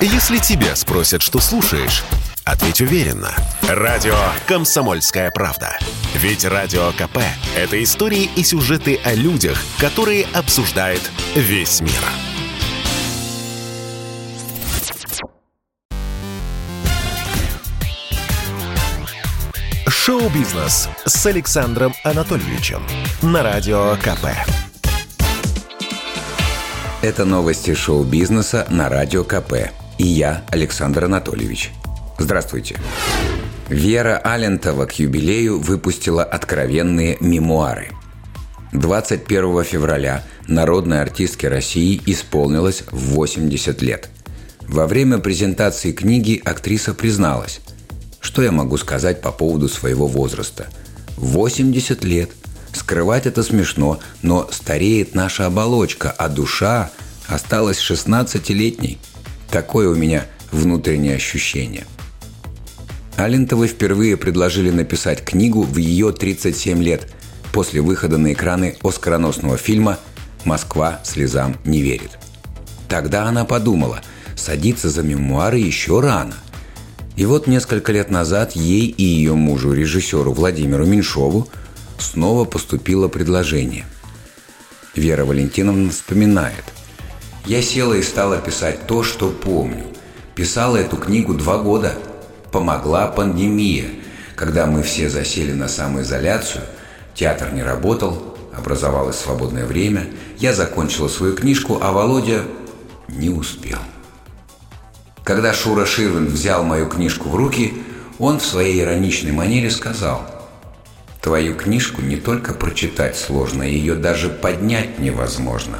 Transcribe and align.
Если 0.00 0.36
тебя 0.36 0.76
спросят, 0.76 1.22
что 1.22 1.40
слушаешь, 1.40 2.04
ответь 2.44 2.82
уверенно. 2.82 3.34
Радио 3.62 4.14
«Комсомольская 4.46 5.30
правда». 5.30 5.78
Ведь 6.14 6.44
Радио 6.44 6.92
КП– 6.92 7.18
это 7.56 7.82
истории 7.82 8.28
и 8.36 8.44
сюжеты 8.44 9.00
о 9.04 9.14
людях, 9.14 9.58
которые 9.78 10.26
обсуждает 10.34 11.00
весь 11.34 11.80
мир. 11.80 11.92
Шоу-бизнес 19.88 20.90
с 21.06 21.26
Александром 21.26 21.94
Анатольевичем 22.04 22.82
на 23.22 23.42
Радио 23.42 23.96
КП. 23.96 24.26
Это 27.00 27.24
новости 27.24 27.74
шоу-бизнеса 27.74 28.66
на 28.68 28.90
Радио 28.90 29.24
КП. 29.24 29.70
И 29.98 30.06
я, 30.06 30.44
Александр 30.50 31.04
Анатольевич. 31.04 31.72
Здравствуйте. 32.18 32.76
Вера 33.68 34.18
Алентова 34.18 34.86
к 34.86 34.98
юбилею 34.98 35.58
выпустила 35.58 36.22
откровенные 36.22 37.16
мемуары. 37.20 37.90
21 38.72 39.64
февраля 39.64 40.22
народной 40.46 41.00
артистке 41.00 41.48
России 41.48 42.00
исполнилось 42.06 42.84
80 42.90 43.80
лет. 43.82 44.10
Во 44.68 44.86
время 44.86 45.18
презентации 45.18 45.92
книги 45.92 46.40
актриса 46.44 46.92
призналась, 46.92 47.60
что 48.20 48.42
я 48.42 48.52
могу 48.52 48.76
сказать 48.76 49.20
по 49.22 49.32
поводу 49.32 49.68
своего 49.68 50.06
возраста. 50.06 50.66
80 51.16 52.04
лет. 52.04 52.30
Скрывать 52.72 53.26
это 53.26 53.42
смешно, 53.42 54.00
но 54.20 54.48
стареет 54.52 55.14
наша 55.14 55.46
оболочка, 55.46 56.10
а 56.10 56.28
душа 56.28 56.90
осталась 57.28 57.78
16-летней. 57.78 58.98
Такое 59.50 59.88
у 59.88 59.94
меня 59.94 60.26
внутреннее 60.50 61.16
ощущение. 61.16 61.84
Алентовой 63.16 63.68
впервые 63.68 64.16
предложили 64.16 64.70
написать 64.70 65.24
книгу 65.24 65.62
в 65.62 65.76
ее 65.78 66.12
37 66.12 66.82
лет 66.82 67.12
после 67.52 67.80
выхода 67.80 68.18
на 68.18 68.32
экраны 68.34 68.76
оскароносного 68.82 69.56
фильма 69.56 69.98
«Москва 70.44 71.00
слезам 71.02 71.56
не 71.64 71.80
верит». 71.80 72.18
Тогда 72.88 73.24
она 73.24 73.44
подумала, 73.44 74.02
садиться 74.36 74.90
за 74.90 75.02
мемуары 75.02 75.58
еще 75.58 76.00
рано. 76.00 76.34
И 77.16 77.24
вот 77.24 77.46
несколько 77.46 77.92
лет 77.92 78.10
назад 78.10 78.52
ей 78.54 78.86
и 78.88 79.02
ее 79.02 79.34
мужу, 79.34 79.72
режиссеру 79.72 80.32
Владимиру 80.32 80.84
Меньшову, 80.84 81.48
снова 81.98 82.44
поступило 82.44 83.08
предложение. 83.08 83.86
Вера 84.94 85.24
Валентиновна 85.24 85.90
вспоминает. 85.90 86.64
«Я 87.46 87.62
села 87.62 87.94
и 87.94 88.02
стала 88.02 88.38
писать 88.38 88.86
то, 88.86 89.04
что 89.04 89.30
помню. 89.30 89.84
Писала 90.34 90.76
эту 90.76 90.96
книгу 90.96 91.32
два 91.32 91.58
года. 91.58 91.94
Помогла 92.50 93.06
пандемия, 93.06 93.86
когда 94.34 94.66
мы 94.66 94.82
все 94.82 95.08
засели 95.08 95.52
на 95.52 95.68
самоизоляцию, 95.68 96.64
театр 97.14 97.52
не 97.52 97.62
работал, 97.62 98.36
образовалось 98.56 99.16
свободное 99.16 99.64
время, 99.64 100.08
я 100.38 100.52
закончила 100.52 101.08
свою 101.08 101.34
книжку, 101.34 101.78
а 101.80 101.92
Володя 101.92 102.42
не 103.08 103.30
успел». 103.30 103.78
Когда 105.22 105.52
Шура 105.52 105.86
Ширвин 105.86 106.26
взял 106.26 106.62
мою 106.62 106.88
книжку 106.88 107.28
в 107.28 107.34
руки, 107.36 107.74
он 108.18 108.38
в 108.38 108.44
своей 108.44 108.80
ироничной 108.80 109.32
манере 109.32 109.70
сказал 109.70 110.22
«Твою 111.20 111.54
книжку 111.54 112.00
не 112.00 112.16
только 112.16 112.54
прочитать 112.54 113.16
сложно, 113.16 113.62
ее 113.62 113.94
даже 113.94 114.28
поднять 114.28 114.98
невозможно. 114.98 115.78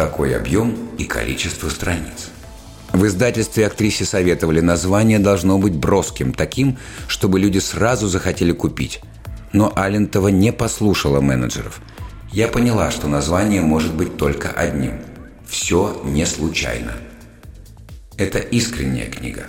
Такой 0.00 0.34
объем 0.34 0.74
и 0.96 1.04
количество 1.04 1.68
страниц». 1.68 2.30
В 2.94 3.04
издательстве 3.04 3.66
актрисе 3.66 4.06
советовали 4.06 4.60
название 4.60 5.18
должно 5.18 5.58
быть 5.58 5.74
броским, 5.74 6.32
таким, 6.32 6.78
чтобы 7.06 7.38
люди 7.38 7.58
сразу 7.58 8.08
захотели 8.08 8.52
купить. 8.52 9.02
Но 9.52 9.70
Алентова 9.76 10.28
не 10.28 10.54
послушала 10.54 11.20
менеджеров. 11.20 11.82
Я 12.32 12.48
поняла, 12.48 12.90
что 12.90 13.08
название 13.08 13.60
может 13.60 13.92
быть 13.92 14.16
только 14.16 14.48
одним. 14.48 15.02
Все 15.46 16.00
не 16.02 16.24
случайно. 16.24 16.94
Это 18.16 18.38
искренняя 18.38 19.10
книга. 19.10 19.48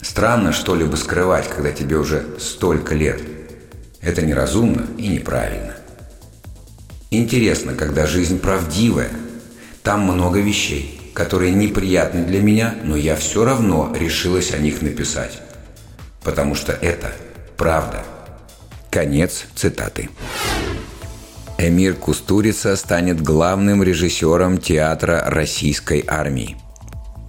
Странно 0.00 0.54
что-либо 0.54 0.96
скрывать, 0.96 1.50
когда 1.50 1.70
тебе 1.70 1.98
уже 1.98 2.24
столько 2.38 2.94
лет. 2.94 3.20
Это 4.00 4.22
неразумно 4.22 4.86
и 4.96 5.08
неправильно. 5.08 5.74
Интересно, 7.10 7.74
когда 7.74 8.06
жизнь 8.06 8.38
правдивая. 8.38 9.10
Там 9.82 10.02
много 10.02 10.40
вещей, 10.40 11.00
которые 11.12 11.52
неприятны 11.52 12.24
для 12.24 12.40
меня, 12.40 12.74
но 12.84 12.96
я 12.96 13.16
все 13.16 13.44
равно 13.44 13.92
решилась 13.98 14.52
о 14.52 14.58
них 14.58 14.80
написать. 14.80 15.40
Потому 16.22 16.54
что 16.54 16.72
это 16.72 17.12
правда. 17.56 18.04
Конец 18.90 19.46
цитаты. 19.56 20.08
Эмир 21.58 21.94
Кустурица 21.94 22.76
станет 22.76 23.20
главным 23.20 23.82
режиссером 23.82 24.58
театра 24.58 25.24
российской 25.26 26.04
армии. 26.06 26.56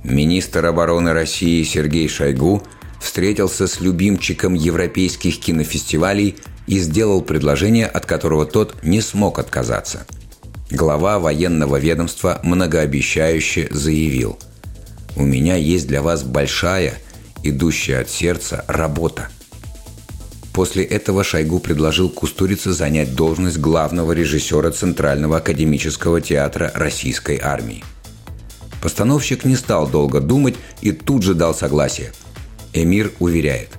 Министр 0.04 0.66
обороны 0.66 1.14
России 1.14 1.64
Сергей 1.64 2.08
Шойгу 2.08 2.64
встретился 3.00 3.68
с 3.68 3.80
любимчиком 3.80 4.54
европейских 4.54 5.40
кинофестивалей 5.40 6.36
и 6.68 6.80
сделал 6.80 7.22
предложение, 7.22 7.88
от 7.88 8.06
которого 8.06 8.46
тот 8.46 8.84
не 8.84 9.02
смог 9.02 9.40
отказаться. 9.40 10.06
Глава 10.72 11.20
военного 11.20 11.78
ведомства 11.78 12.40
многообещающе 12.44 13.68
заявил 13.72 14.40
«У 15.16 15.24
меня 15.24 15.56
есть 15.56 15.88
для 15.88 16.02
вас 16.02 16.24
большая, 16.24 16.96
идущая 17.44 18.02
от 18.02 18.10
сердца, 18.10 18.66
работа». 18.68 19.30
После 20.54 20.84
этого 20.84 21.24
Шойгу 21.24 21.60
предложил 21.60 22.10
Кустурице 22.10 22.74
занять 22.74 23.16
должность 23.16 23.58
главного 23.58 24.12
режиссера 24.12 24.72
Центрального 24.72 25.38
академического 25.38 26.22
театра 26.22 26.72
Российской 26.76 27.40
армии– 27.40 27.84
Постановщик 28.84 29.46
не 29.46 29.56
стал 29.56 29.88
долго 29.88 30.20
думать 30.20 30.56
и 30.82 30.92
тут 30.92 31.24
же 31.24 31.36
дал 31.36 31.56
согласие. 31.56 32.12
Эмир 32.74 33.14
уверяет. 33.20 33.70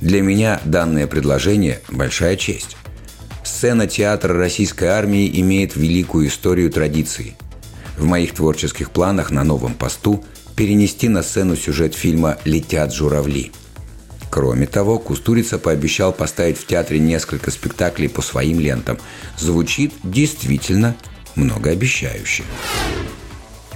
Для 0.00 0.22
меня 0.22 0.58
данное 0.64 1.06
предложение– 1.06 1.82
большая 1.90 2.36
честь. 2.36 2.78
Сцена 3.44 3.86
театра 3.86 4.34
российской 4.34 4.86
армии 4.86 5.40
имеет 5.40 5.76
великую 5.76 6.28
историю 6.28 6.70
традиций. 6.70 7.36
В 7.96 8.04
моих 8.04 8.34
творческих 8.34 8.90
планах 8.90 9.30
на 9.30 9.44
новом 9.44 9.74
посту 9.74 10.24
перенести 10.56 11.08
на 11.08 11.22
сцену 11.22 11.56
сюжет 11.56 11.94
фильма 11.94 12.38
«Летят 12.44 12.94
журавли». 12.94 13.52
Кроме 14.30 14.66
того, 14.66 14.98
Кустурица 14.98 15.58
пообещал 15.58 16.12
поставить 16.12 16.56
в 16.56 16.66
театре 16.66 16.98
несколько 16.98 17.50
спектаклей 17.50 18.08
по 18.08 18.22
своим 18.22 18.60
лентам. 18.60 18.98
Звучит 19.36 19.92
действительно 20.02 20.96
многообещающе. 21.34 22.44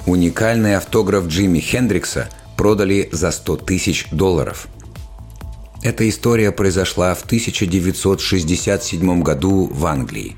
Уникальный 0.06 0.76
автограф 0.76 1.26
Джимми 1.26 1.58
Хендрикса 1.58 2.30
продали 2.56 3.08
за 3.12 3.32
100 3.32 3.56
тысяч 3.56 4.06
долларов. 4.10 4.68
Эта 5.82 6.08
история 6.08 6.52
произошла 6.52 7.14
в 7.14 7.22
1967 7.22 9.22
году 9.22 9.70
в 9.72 9.86
Англии. 9.86 10.36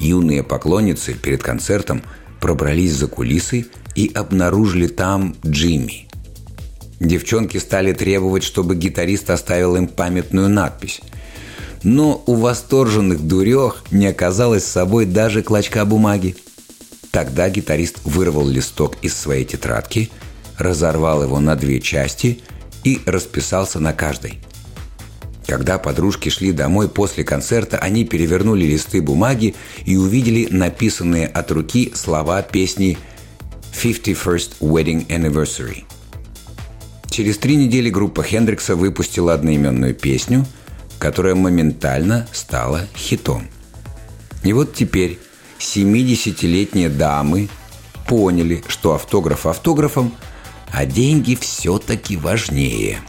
Юные 0.00 0.42
поклонницы 0.42 1.14
перед 1.14 1.42
концертом 1.42 2.02
пробрались 2.40 2.94
за 2.94 3.06
кулисы 3.06 3.66
и 3.94 4.10
обнаружили 4.14 4.86
там 4.86 5.34
Джимми. 5.46 6.08
Девчонки 7.00 7.58
стали 7.58 7.92
требовать, 7.92 8.42
чтобы 8.42 8.76
гитарист 8.76 9.30
оставил 9.30 9.76
им 9.76 9.86
памятную 9.86 10.48
надпись. 10.48 11.00
Но 11.82 12.22
у 12.26 12.34
восторженных 12.34 13.20
дурех 13.20 13.84
не 13.90 14.06
оказалось 14.06 14.64
с 14.64 14.72
собой 14.72 15.06
даже 15.06 15.42
клочка 15.42 15.84
бумаги– 15.84 16.36
Тогда 17.16 17.48
гитарист 17.48 18.00
вырвал 18.04 18.46
листок 18.46 18.98
из 19.00 19.16
своей 19.16 19.46
тетрадки, 19.46 20.10
разорвал 20.58 21.22
его 21.22 21.40
на 21.40 21.56
две 21.56 21.80
части 21.80 22.42
и 22.84 23.00
расписался 23.06 23.80
на 23.80 23.94
каждой. 23.94 24.38
Когда 25.46 25.78
подружки 25.78 26.28
шли 26.28 26.52
домой 26.52 26.88
после 26.88 27.22
концерта, 27.22 27.78
они 27.78 28.04
перевернули 28.04 28.64
листы 28.64 29.00
бумаги 29.00 29.54
и 29.84 29.96
увидели 29.96 30.48
написанные 30.50 31.28
от 31.28 31.50
руки 31.52 31.92
слова 31.94 32.42
песни 32.42 32.98
«51st 33.72 34.58
Wedding 34.60 35.06
Anniversary». 35.06 35.84
Через 37.10 37.38
три 37.38 37.56
недели 37.56 37.88
группа 37.90 38.22
Хендрикса 38.22 38.74
выпустила 38.74 39.34
одноименную 39.34 39.94
песню, 39.94 40.44
которая 40.98 41.34
моментально 41.34 42.26
стала 42.32 42.86
хитом. 42.96 43.46
И 44.42 44.52
вот 44.52 44.74
теперь 44.74 45.18
70-летние 45.58 46.88
дамы 46.88 47.48
поняли, 48.08 48.62
что 48.66 48.94
автограф 48.94 49.46
автографом, 49.46 50.12
а 50.72 50.84
деньги 50.84 51.36
все-таки 51.40 52.16
важнее. 52.16 53.00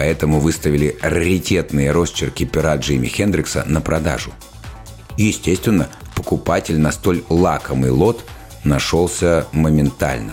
Поэтому 0.00 0.40
выставили 0.40 0.96
раритетные 1.02 1.90
росчерки 1.90 2.46
пера 2.46 2.74
Джимми 2.76 3.06
Хендрикса 3.06 3.64
на 3.66 3.82
продажу. 3.82 4.32
Естественно, 5.18 5.90
покупатель 6.14 6.78
на 6.78 6.90
столь 6.90 7.22
лакомый 7.28 7.90
лот 7.90 8.24
нашелся 8.64 9.46
моментально. 9.52 10.32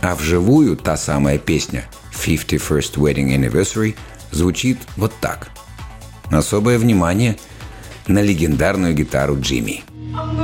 А 0.00 0.16
вживую 0.16 0.76
та 0.76 0.96
самая 0.96 1.38
песня 1.38 1.84
«51st 2.12 2.96
Wedding 2.96 3.28
Anniversary» 3.38 3.94
звучит 4.32 4.78
вот 4.96 5.12
так. 5.20 5.50
Особое 6.28 6.80
внимание 6.80 7.38
на 8.08 8.20
легендарную 8.20 8.92
гитару 8.92 9.38
Джимми. 9.40 9.84
I'm 10.14 10.41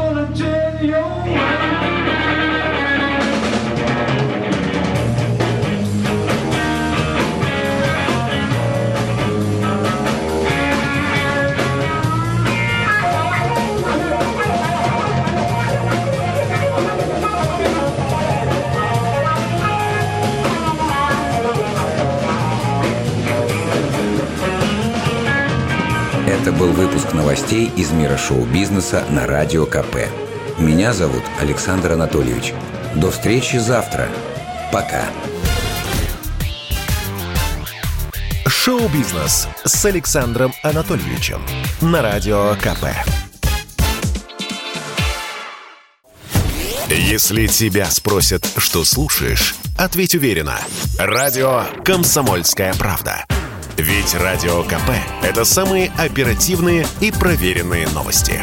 Это 26.49 26.57
был 26.57 26.73
выпуск 26.73 27.13
новостей 27.13 27.71
из 27.77 27.91
мира 27.91 28.17
шоу-бизнеса 28.17 29.05
на 29.11 29.27
Радио 29.27 29.67
КП. 29.67 30.09
Меня 30.59 30.95
зовут 30.95 31.23
Александр 31.43 31.93
Анатольевич. 31.93 32.55
До 32.95 33.11
встречи 33.11 33.57
завтра. 33.57 34.09
Пока. 34.73 35.05
Шоу-бизнес 38.47 39.47
с 39.63 39.85
Александром 39.85 40.55
Анатольевичем 40.63 41.43
на 41.83 42.01
Радио 42.01 42.55
КП. 42.55 42.97
Если 46.89 47.47
тебя 47.47 47.91
спросят, 47.91 48.49
что 48.57 48.85
слушаешь, 48.85 49.55
ответь 49.77 50.15
уверенно. 50.15 50.59
Радио 50.99 51.65
«Комсомольская 51.85 52.73
правда». 52.73 53.27
Ведь 53.79 54.13
Радио 54.17 54.65
КП– 54.65 54.91
это 55.23 55.45
самые 55.45 55.93
оперативные 55.97 56.85
и 57.01 57.13
проверенные 57.13 57.87
новости. 57.87 58.43